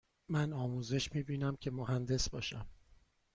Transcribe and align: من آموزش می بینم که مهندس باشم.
من 0.29 0.53
آموزش 0.53 1.11
می 1.13 1.23
بینم 1.23 1.55
که 1.55 1.71
مهندس 1.71 2.29
باشم. 2.29 2.65